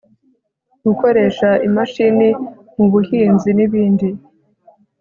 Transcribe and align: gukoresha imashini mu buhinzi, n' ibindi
gukoresha 0.85 1.49
imashini 1.67 2.27
mu 2.75 2.85
buhinzi, 2.91 3.49
n' 3.53 3.63
ibindi 3.65 4.07